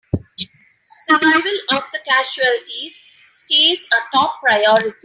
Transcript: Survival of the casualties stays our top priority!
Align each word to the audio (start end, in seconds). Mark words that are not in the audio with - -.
Survival 0.97 1.57
of 1.73 1.83
the 1.91 1.99
casualties 2.09 3.07
stays 3.33 3.87
our 3.93 4.01
top 4.11 4.39
priority! 4.39 4.95